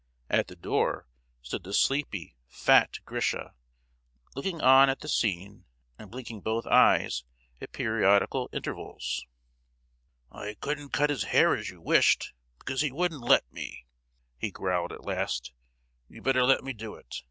At 0.31 0.47
the 0.47 0.55
door 0.55 1.05
stood 1.43 1.63
the 1.63 1.75
sleepy, 1.75 2.35
fat 2.47 2.97
Grisha, 3.05 3.53
looking 4.35 4.59
on 4.59 4.89
at 4.89 5.01
the 5.01 5.07
scene, 5.07 5.65
and 5.99 6.09
blinking 6.09 6.41
both 6.41 6.65
eyes 6.65 7.23
at 7.61 7.71
periodical 7.71 8.49
intervals. 8.51 9.27
"I 10.31 10.55
couldn't 10.59 10.89
cut 10.89 11.11
his 11.11 11.25
hair 11.25 11.55
as 11.55 11.69
you 11.69 11.81
wished, 11.83 12.33
because 12.57 12.81
he 12.81 12.91
wouldn't 12.91 13.21
let 13.21 13.43
me!" 13.53 13.85
he 14.39 14.49
growled 14.49 14.91
at 14.91 15.05
last." 15.05 15.53
'You'd 16.09 16.23
better 16.23 16.45
let 16.45 16.63
me 16.63 16.73
do 16.73 16.95
it! 16.95 17.17